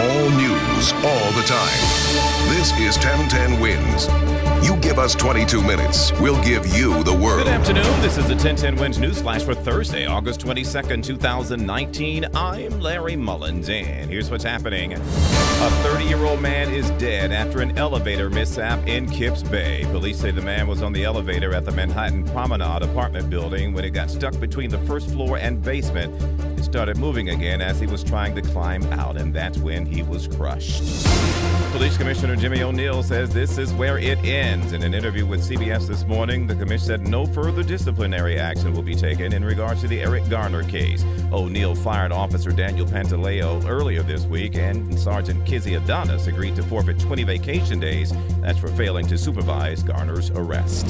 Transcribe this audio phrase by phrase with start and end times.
[0.00, 2.48] All news, all the time.
[2.48, 4.08] This is 1010 Wins.
[4.66, 7.44] You give us 22 minutes, we'll give you the world.
[7.44, 8.00] Good afternoon.
[8.00, 12.26] This is the 1010 Wins News Flash for Thursday, August 22nd, 2019.
[12.34, 14.94] I'm Larry Mullins, and here's what's happening.
[14.94, 14.98] A
[15.82, 19.84] 30 year old man is dead after an elevator mishap in Kips Bay.
[19.90, 23.84] Police say the man was on the elevator at the Manhattan Promenade apartment building when
[23.84, 26.10] it got stuck between the first floor and basement.
[26.62, 30.28] Started moving again as he was trying to climb out, and that's when he was
[30.28, 30.82] crushed.
[31.72, 34.72] Police Commissioner Jimmy O'Neill says this is where it ends.
[34.72, 38.82] In an interview with CBS this morning, the commission said no further disciplinary action will
[38.82, 41.04] be taken in regards to the Eric Garner case.
[41.32, 46.98] O'Neill fired Officer Daniel Pantaleo earlier this week, and Sergeant Kizzy Adonis agreed to forfeit
[46.98, 48.12] 20 vacation days.
[48.40, 50.88] That's for failing to supervise Garner's arrest.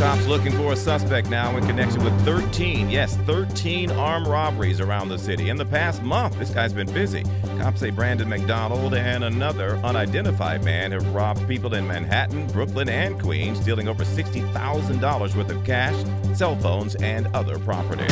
[0.00, 5.10] Cops looking for a suspect now in connection with 13, yes, 13 armed robberies around
[5.10, 5.50] the city.
[5.50, 7.22] In the past month, this guy's been busy.
[7.58, 13.20] Cops say Brandon McDonald and another unidentified man have robbed people in Manhattan, Brooklyn, and
[13.20, 18.06] Queens, stealing over $60,000 worth of cash, cell phones, and other property.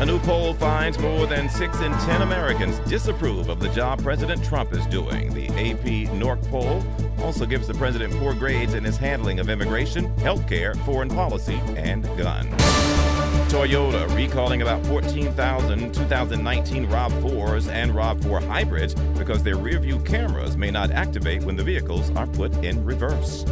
[0.00, 4.42] A new poll finds more than 6 in 10 Americans disapprove of the job President
[4.44, 5.32] Trump is doing.
[5.32, 6.84] The AP NORC poll
[7.22, 11.60] also gives the president poor grades in his handling of immigration, health care, foreign policy,
[11.76, 13.11] and guns.
[13.52, 20.70] Toyota recalling about 14,000 2019 RAV4s and RAV4 hybrids because their rear view cameras may
[20.70, 23.44] not activate when the vehicles are put in reverse.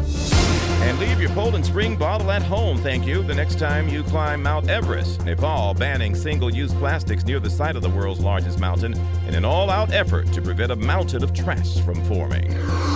[0.81, 4.41] And leave your Poland Spring bottle at home, thank you, the next time you climb
[4.41, 5.23] Mount Everest.
[5.23, 8.95] Nepal banning single use plastics near the site of the world's largest mountain
[9.27, 12.51] in an all out effort to prevent a mountain of trash from forming.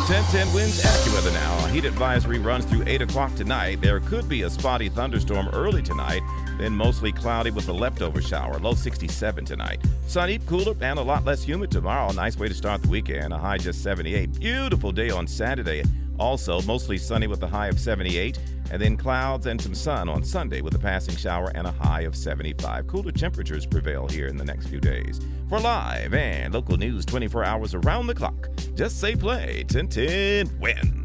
[0.08, 1.66] 1010 Wins AccuWeather now.
[1.66, 3.80] A heat advisory runs through 8 o'clock tonight.
[3.82, 6.24] There could be a spotty thunderstorm early tonight,
[6.58, 8.58] then mostly cloudy with a leftover shower.
[8.60, 9.82] Low 67 tonight.
[10.08, 12.12] Sunny, cooler, and a lot less humid tomorrow.
[12.12, 13.34] Nice way to start the weekend.
[13.34, 14.40] A high just 78.
[14.40, 15.84] Beautiful day on Saturday.
[16.18, 18.40] Also, mostly sunny with a high of 78,
[18.72, 22.02] and then clouds and some sun on Sunday with a passing shower and a high
[22.02, 22.88] of 75.
[22.88, 25.20] Cooler temperatures prevail here in the next few days.
[25.50, 31.05] For live and local news 24 hours around the clock, just say play 1010 wins.